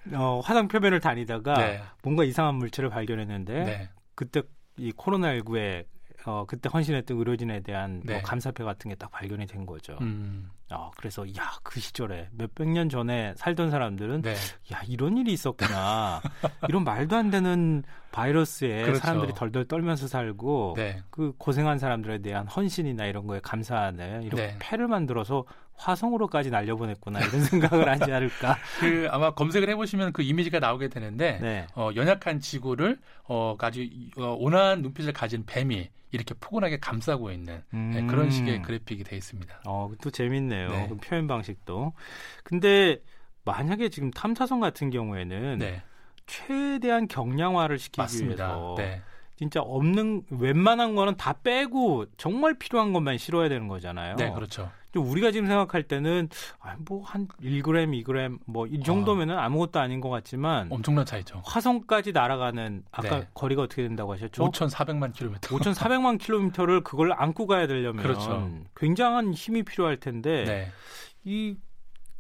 네. 0.07 0.17
어, 0.17 0.41
화성 0.41 0.69
표면을 0.69 1.01
다니다가 1.01 1.55
네. 1.55 1.83
뭔가 2.03 2.25
이상한 2.25 2.55
물체를 2.57 2.91
발견했는데 2.91 3.65
네. 3.65 3.89
그때 4.15 4.43
이 4.77 4.93
코로나19에 4.93 5.85
어, 6.27 6.45
그때 6.47 6.69
헌신했던 6.73 7.17
의료진에 7.17 7.61
대한 7.61 7.95
뭐 7.95 8.03
네. 8.05 8.13
뭐 8.15 8.23
감사패 8.23 8.63
같은 8.65 8.89
게 8.91 8.95
딱 9.01 9.11
발견이 9.11 9.47
된 9.47 9.65
거죠. 9.65 9.97
음. 10.03 10.51
어, 10.71 10.91
그래서 10.97 11.27
야, 11.37 11.53
그 11.63 11.81
시절에 11.81 12.29
몇백 12.33 12.69
년 12.69 12.89
전에 12.91 13.33
살던 13.37 13.71
사람들은 13.71 14.23
네. 14.23 14.35
야, 14.73 14.83
이런 14.87 15.17
일이 15.17 15.33
있었구나. 15.33 16.21
이런 16.69 16.85
말도 16.85 17.17
안 17.17 17.31
되는 17.31 17.83
바이러스에 18.13 18.83
그렇죠. 18.83 19.01
사람들이 19.01 19.33
덜덜 19.35 19.65
떨면서 19.67 20.07
살고 20.07 20.75
네. 20.77 21.03
그 21.11 21.33
고생한 21.39 21.79
사람들에 21.79 22.19
대한 22.19 22.47
헌신이나 22.47 23.07
이런 23.07 23.27
거에 23.27 23.41
감사하는 23.41 24.23
이런 24.25 24.37
네. 24.37 24.57
패를 24.59 24.87
만들어서 24.87 25.45
화성으로까지 25.81 26.51
날려보냈구나 26.51 27.21
이런 27.21 27.41
생각을 27.45 27.89
하지 27.89 28.13
않을까. 28.13 28.59
그 28.79 29.09
아마 29.11 29.33
검색을 29.35 29.69
해보시면 29.71 30.13
그 30.13 30.23
이미지가 30.23 30.59
나오게 30.59 30.89
되는데 30.89 31.39
네. 31.41 31.67
어, 31.75 31.91
연약한 31.95 32.41
지구를 32.41 32.99
어, 33.25 33.57
아주 33.59 33.87
어, 34.19 34.37
온화한 34.39 34.83
눈빛을 34.83 35.13
가진 35.13 35.45
뱀이 35.47 35.89
이렇게 36.13 36.35
포근하게 36.39 36.79
감싸고 36.81 37.31
있는 37.31 37.55
네, 37.57 37.63
음. 37.75 37.91
네, 37.95 38.07
그런 38.07 38.31
식의 38.31 38.63
그래픽이 38.63 39.05
돼 39.05 39.17
있습니다. 39.17 39.63
어, 39.67 39.91
또 40.03 40.11
재밌네요. 40.11 40.69
네. 40.69 40.87
그 40.89 40.97
표현 40.97 41.27
방식도. 41.27 41.93
근데 42.45 43.01
만약에 43.45 43.89
지금 43.89 44.11
탐사선 44.11 44.61
같은 44.61 44.91
경우에는 44.91 45.59
네. 45.59 45.83
최대한 46.27 47.09
경량화를 47.09 47.79
시키기 47.79 48.03
맞습니다. 48.03 48.47
위해서 48.47 48.75
네. 48.77 49.03
진짜 49.37 49.61
없는 49.61 50.25
웬만한 50.31 50.95
거는 50.95 51.17
다 51.17 51.33
빼고 51.33 52.07
정말 52.19 52.55
필요한 52.59 52.93
것만 52.93 53.17
실어야 53.17 53.49
되는 53.49 53.69
거잖아요. 53.69 54.17
네, 54.17 54.31
그렇죠. 54.33 54.71
우리가 54.99 55.31
지금 55.31 55.47
생각할 55.47 55.85
때는 55.85 56.29
아, 56.61 56.75
뭐한 56.89 57.29
1g, 57.43 57.63
2g 58.05 58.39
뭐 58.47 58.67
이 58.67 58.83
정도면은 58.83 59.39
아. 59.39 59.49
무것도 59.49 59.79
아닌 59.81 60.01
것 60.01 60.09
같지만 60.11 60.69
엄청난 60.71 61.05
차이죠. 61.07 61.43
화성까지 61.45 62.13
날아가는 62.13 62.85
아까 62.91 63.21
네. 63.21 63.29
거리가 63.35 63.63
어떻게 63.63 63.83
된다고 63.83 64.13
하셨죠? 64.15 64.45
5,400만 64.51 65.13
킬로미터. 65.13 65.57
5,400만 65.57 66.19
킬로미터를 66.23 66.83
그걸 66.83 67.13
안고 67.13 67.47
가야 67.47 67.67
되려면 67.67 68.03
그렇죠. 68.03 68.51
굉장한 68.77 69.33
힘이 69.35 69.63
필요할 69.63 69.99
텐데 69.99 70.45
네. 70.45 70.69
이 71.25 71.57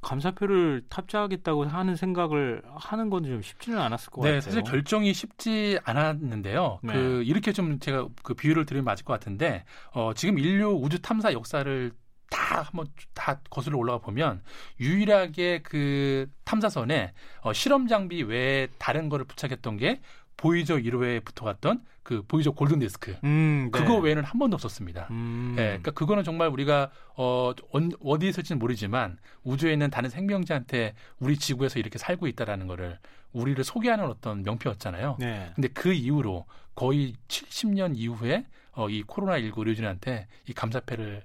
감사표를 0.02 0.82
탑재하겠다고 0.88 1.66
하는 1.66 1.94
생각을 1.94 2.62
하는 2.74 3.10
건 3.10 3.20
좀 3.24 3.42
쉽지는 3.42 3.78
않았을 3.78 4.10
것 4.10 4.22
네, 4.22 4.28
같아요. 4.30 4.40
사실 4.40 4.62
결정이 4.62 5.12
쉽지 5.12 5.78
않았는데요. 5.84 6.80
네. 6.82 6.92
그 6.94 7.22
이렇게 7.24 7.52
좀 7.52 7.78
제가 7.78 8.08
그 8.22 8.32
비유를 8.32 8.64
드리면 8.64 8.84
맞을 8.86 9.04
것 9.04 9.12
같은데 9.12 9.64
어, 9.92 10.12
지금 10.14 10.38
인류 10.38 10.70
우주 10.70 11.00
탐사 11.02 11.32
역사를 11.34 11.92
다 12.30 12.62
한번 12.62 12.87
다 13.12 13.40
거슬러 13.50 13.76
올라가 13.76 13.99
보면 13.99 14.42
유일하게 14.78 15.60
그 15.62 16.30
탐사선에 16.44 17.12
어, 17.42 17.52
실험 17.52 17.87
장비 17.87 18.22
외에 18.22 18.68
다른 18.78 19.08
거를 19.08 19.25
부착했던 19.26 19.76
게 19.76 20.00
보이저 20.37 20.76
1호에 20.76 21.22
붙어갔던 21.25 21.84
그 22.02 22.22
보이저 22.26 22.52
골든 22.52 22.78
디스크 22.78 23.16
음, 23.25 23.68
네. 23.72 23.78
그거 23.78 23.99
외에는 23.99 24.25
한 24.25 24.38
번도 24.38 24.54
없었습니다. 24.54 25.08
음. 25.10 25.54
예, 25.58 25.62
그러니까 25.64 25.90
그거는 25.90 26.25
정말 26.25 26.49
우리가 26.49 26.90
어 27.16 27.52
어디에 28.00 28.30
있을지는 28.30 28.58
모르지만 28.58 29.18
우주에 29.44 29.72
있는 29.72 29.90
다른 29.90 30.08
생명체한테 30.08 30.94
우리 31.18 31.37
지구에서 31.37 31.78
이렇게 31.78 31.99
살고 31.99 32.26
있다라는 32.26 32.66
거를 32.66 32.99
우리를 33.32 33.62
소개하는 33.62 34.06
어떤 34.06 34.42
명표였잖아요. 34.42 35.16
네. 35.20 35.52
근데 35.54 35.68
그 35.68 35.92
이후로 35.92 36.46
거의 36.75 37.14
70년 37.28 37.92
이후에 37.94 38.46
어, 38.72 38.88
이 38.88 39.02
코로나 39.02 39.38
19 39.38 39.60
의료진한테 39.60 40.26
이 40.49 40.52
감사패를 40.52 41.22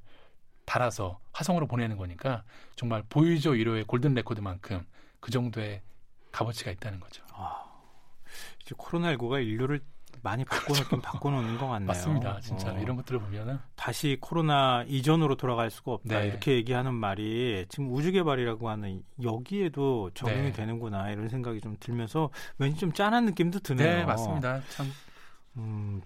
달아서 0.65 1.19
화성으로 1.31 1.67
보내는 1.67 1.97
거니까 1.97 2.43
정말 2.75 3.03
보이저 3.09 3.51
1호의 3.51 3.87
골든 3.87 4.13
레코드만큼 4.13 4.85
그 5.19 5.31
정도의 5.31 5.81
값어치가 6.31 6.71
있다는 6.71 6.99
거죠. 6.99 7.23
아. 7.33 7.63
이제 8.61 8.75
코로나19가 8.75 9.45
인류를 9.45 9.81
많이 10.21 10.43
바꿔놓긴 10.43 10.85
그렇죠. 10.85 11.01
바꿔놓는 11.01 11.57
것 11.57 11.67
같네요. 11.67 11.87
맞습니다. 11.87 12.39
진짜 12.39 12.71
어. 12.73 12.79
이런 12.79 12.95
것들을 12.95 13.19
보면은 13.19 13.59
다시 13.75 14.17
코로나 14.19 14.83
이전으로 14.87 15.35
돌아갈 15.35 15.69
수가 15.69 15.91
없다 15.93 16.19
네. 16.19 16.27
이렇게 16.27 16.53
얘기하는 16.53 16.93
말이 16.93 17.65
지금 17.69 17.93
우주 17.93 18.11
개발이라고 18.11 18.69
하는 18.69 19.03
여기에도 19.21 20.09
적용이 20.13 20.43
네. 20.43 20.51
되는구나 20.51 21.11
이런 21.11 21.29
생각이 21.29 21.61
좀 21.61 21.77
들면서 21.79 22.29
왠지 22.57 22.79
좀 22.79 22.91
짠한 22.91 23.25
느낌도 23.25 23.59
드네요. 23.59 23.97
네, 23.97 24.05
맞습니다. 24.05 24.61
참. 24.69 24.91
음, 25.57 26.01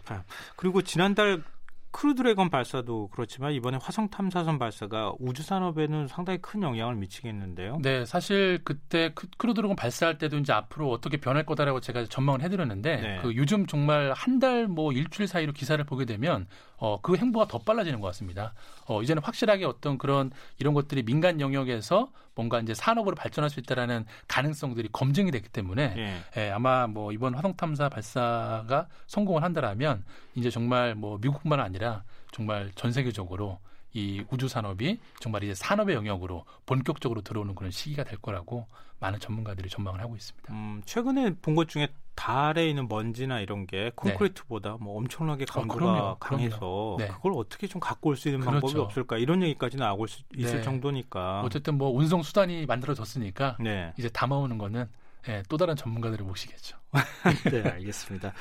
그리고 0.55 0.81
지난달 0.81 1.41
크루 1.91 2.13
드래곤 2.13 2.49
발사도 2.49 3.09
그렇지만 3.11 3.51
이번에 3.53 3.77
화성 3.81 4.09
탐사선 4.09 4.59
발사가 4.59 5.11
우주 5.19 5.41
산업에는 5.41 6.07
상당히 6.07 6.39
큰 6.39 6.61
영향을 6.61 6.95
미치겠는데요. 6.95 7.79
네, 7.81 8.05
사실 8.05 8.59
그때 8.63 9.11
크루 9.37 9.53
드래곤 9.53 9.75
발사할 9.75 10.17
때도 10.19 10.37
이제 10.37 10.53
앞으로 10.53 10.91
어떻게 10.91 11.17
변할 11.17 11.45
거다라고 11.45 11.79
제가 11.79 12.05
전망을 12.05 12.41
해드렸는데 12.41 12.95
네. 12.97 13.19
그 13.21 13.35
요즘 13.35 13.65
정말 13.65 14.13
한 14.15 14.39
달 14.39 14.67
뭐 14.67 14.91
일주일 14.93 15.27
사이로 15.27 15.51
기사를 15.51 15.83
보게 15.83 16.05
되면 16.05 16.47
어, 16.79 16.99
그 17.01 17.15
행보가 17.15 17.47
더 17.47 17.59
빨라지는 17.59 17.99
것 17.99 18.07
같습니다. 18.07 18.53
어, 18.85 19.01
이제는 19.03 19.21
확실하게 19.21 19.65
어떤 19.65 19.97
그런 19.97 20.31
이런 20.57 20.73
것들이 20.73 21.03
민간 21.03 21.41
영역에서 21.41 22.11
뭔가 22.35 22.59
이제 22.59 22.73
산업으로 22.73 23.15
발전할 23.15 23.49
수 23.49 23.59
있다라는 23.59 24.05
가능성들이 24.27 24.89
검증이 24.91 25.31
됐기 25.31 25.49
때문에 25.49 25.93
예. 25.97 26.41
예, 26.41 26.51
아마 26.51 26.87
뭐 26.87 27.11
이번 27.11 27.35
화성 27.35 27.55
탐사 27.55 27.89
발사가 27.89 28.87
성공을 29.07 29.43
한다라면 29.43 30.03
이제 30.35 30.49
정말 30.49 30.95
뭐 30.95 31.17
미국뿐만 31.21 31.59
아니라 31.59 32.03
정말 32.31 32.71
전 32.75 32.93
세계적으로 32.93 33.59
이 33.93 34.23
우주 34.29 34.47
산업이 34.47 34.99
정말 35.19 35.43
이제 35.43 35.53
산업의 35.55 35.95
영역으로 35.95 36.45
본격적으로 36.65 37.21
들어오는 37.21 37.55
그런 37.55 37.71
시기가 37.71 38.03
될 38.03 38.17
거라고 38.19 38.67
많은 38.99 39.19
전문가들이 39.19 39.69
전망을 39.69 40.01
하고 40.01 40.15
있습니다. 40.15 40.53
음, 40.53 40.81
최근에 40.85 41.35
본 41.41 41.55
것 41.55 41.67
중에 41.69 41.87
달에 42.15 42.67
있는 42.67 42.89
먼지나 42.89 43.39
이런 43.39 43.65
게 43.65 43.91
콘크리트보다 43.95 44.71
네. 44.71 44.77
뭐 44.81 44.97
엄청나게 44.97 45.43
어, 45.43 45.53
강도가 45.53 46.09
어, 46.11 46.17
강해서 46.19 46.97
네. 46.99 47.07
그걸 47.07 47.31
어떻게 47.37 47.65
좀 47.65 47.79
갖고 47.79 48.09
올 48.09 48.17
수 48.17 48.27
있는 48.27 48.41
그렇죠. 48.41 48.59
방법이 48.59 48.77
없을까 48.79 49.17
이런 49.17 49.41
얘기까지 49.41 49.77
나오고 49.77 50.05
있을 50.35 50.57
네. 50.57 50.61
정도니까 50.61 51.41
어쨌든 51.45 51.77
뭐 51.77 51.89
운송 51.91 52.21
수단이 52.21 52.65
만들어졌으니까 52.65 53.55
네. 53.61 53.93
이제 53.97 54.09
담아오는 54.09 54.57
거는 54.57 54.89
네, 55.25 55.43
또 55.49 55.57
다른 55.57 55.75
전문가들의 55.75 56.25
몫이겠죠. 56.25 56.77
네, 57.51 57.69
알겠습니다. 57.69 58.33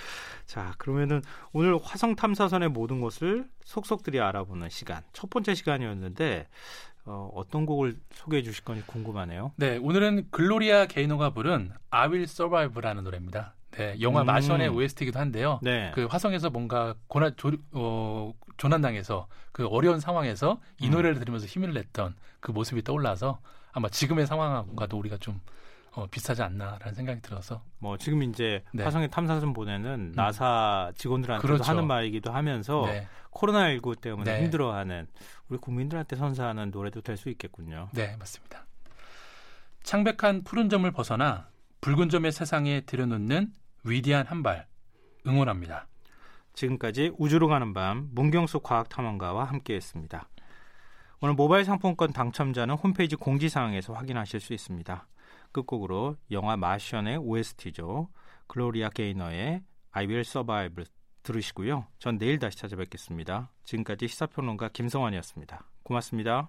자, 0.46 0.74
그러면은 0.78 1.22
오늘 1.52 1.78
화성 1.82 2.16
탐사선의 2.16 2.70
모든 2.70 3.00
것을 3.00 3.48
속속들이 3.64 4.20
알아보는 4.20 4.70
시간 4.70 5.02
첫 5.12 5.28
번째 5.28 5.54
시간이었는데 5.54 6.48
어, 7.04 7.30
어떤 7.34 7.66
곡을 7.66 7.96
소개해 8.12 8.42
주실 8.42 8.64
건지 8.64 8.82
궁금하네요. 8.86 9.52
네, 9.56 9.78
오늘은 9.78 10.28
글로리아 10.30 10.86
게이노가 10.86 11.30
부른 11.30 11.72
I 11.90 12.08
Will 12.08 12.22
Survive라는 12.24 13.04
노래입니다. 13.04 13.54
네, 13.72 13.96
영화 14.00 14.22
음. 14.22 14.26
마션의 14.26 14.68
OST이기도 14.68 15.18
한데요. 15.18 15.60
네. 15.62 15.90
그 15.94 16.06
화성에서 16.06 16.50
뭔가 16.50 16.94
고난 17.06 17.34
조, 17.36 17.52
어, 17.72 18.32
조난당해서 18.56 19.26
그 19.52 19.66
어려운 19.66 20.00
상황에서 20.00 20.60
이 20.80 20.86
음. 20.86 20.92
노래를 20.92 21.18
들으면서 21.18 21.46
힘을 21.46 21.72
냈던 21.72 22.14
그 22.40 22.50
모습이 22.50 22.82
떠올라서 22.82 23.40
아마 23.72 23.88
지금의 23.88 24.26
상황과도 24.26 24.98
우리가 24.98 25.16
좀 25.18 25.40
어, 25.92 26.06
비슷하지 26.06 26.42
않나라는 26.42 26.94
생각이 26.94 27.20
들어서 27.22 27.62
뭐 27.78 27.96
지금 27.96 28.22
이제 28.22 28.62
네. 28.72 28.84
화성에 28.84 29.08
탐사선 29.08 29.52
보내는 29.52 29.90
음. 30.10 30.12
나사 30.14 30.92
직원들한테도 30.96 31.46
그렇죠. 31.46 31.64
하는 31.70 31.86
말이기도 31.86 32.30
하면서 32.32 32.86
네. 32.86 33.06
코로나19 33.32 34.00
때문에 34.00 34.32
네. 34.38 34.42
힘들어하는 34.44 35.06
우리 35.48 35.58
국민들한테 35.58 36.16
선사하는 36.16 36.70
노래도 36.70 37.00
될 37.00 37.16
수 37.16 37.28
있겠군요. 37.30 37.88
네, 37.92 38.16
맞습니다. 38.16 38.64
창백한 39.82 40.44
푸른 40.44 40.68
점을 40.68 40.88
벗어나 40.92 41.48
붉은 41.80 42.08
점의 42.10 42.32
세상에 42.32 42.82
들여놓는 42.82 43.52
위대한 43.84 44.26
한 44.26 44.42
발 44.42 44.66
응원합니다. 45.26 45.86
지금까지 46.54 47.12
우주로 47.18 47.48
가는 47.48 47.72
밤 47.72 48.08
문경수 48.12 48.60
과학탐험가와 48.60 49.44
함께했습니다. 49.44 50.28
오늘 51.20 51.34
모바일 51.34 51.64
상품권 51.64 52.12
당첨자는 52.12 52.74
홈페이지 52.76 53.16
공지사항에서 53.16 53.92
확인하실 53.92 54.40
수 54.40 54.52
있습니다. 54.52 55.06
끝곡으로 55.62 56.16
영화 56.30 56.56
마션의 56.56 57.18
OST죠. 57.18 58.08
글로리아 58.46 58.90
게이너의 58.90 59.62
I 59.90 60.04
Will 60.06 60.20
Survive 60.20 60.84
들으시고요. 61.22 61.86
전 61.98 62.18
내일 62.18 62.38
다시 62.38 62.58
찾아뵙겠습니다. 62.58 63.50
지금까지 63.64 64.08
시사평론가 64.08 64.68
김성환이었습니다. 64.68 65.64
고맙습니다. 65.82 66.48